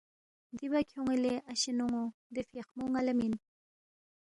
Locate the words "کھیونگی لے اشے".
0.89-1.71